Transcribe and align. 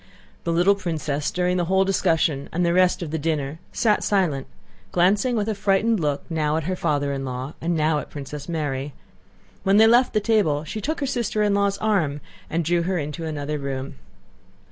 The 0.45 0.51
little 0.51 0.73
princess 0.73 1.29
during 1.29 1.57
the 1.57 1.65
whole 1.65 1.85
discussion 1.85 2.49
and 2.51 2.65
the 2.65 2.73
rest 2.73 3.03
of 3.03 3.11
the 3.11 3.19
dinner 3.19 3.59
sat 3.71 4.03
silent, 4.03 4.47
glancing 4.91 5.35
with 5.35 5.47
a 5.47 5.53
frightened 5.53 5.99
look 5.99 6.23
now 6.27 6.57
at 6.57 6.63
her 6.63 6.75
father 6.75 7.13
in 7.13 7.23
law 7.23 7.53
and 7.61 7.77
now 7.77 7.99
at 7.99 8.09
Princess 8.09 8.49
Mary. 8.49 8.93
When 9.61 9.77
they 9.77 9.85
left 9.85 10.13
the 10.15 10.19
table 10.19 10.63
she 10.63 10.81
took 10.81 11.01
her 11.01 11.05
sister 11.05 11.43
in 11.43 11.53
law's 11.53 11.77
arm 11.77 12.19
and 12.49 12.65
drew 12.65 12.81
her 12.81 12.97
into 12.97 13.25
another 13.27 13.59
room. 13.59 13.93